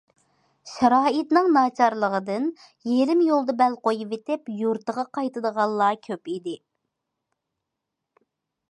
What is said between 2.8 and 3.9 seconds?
يېرىم يولدا بەل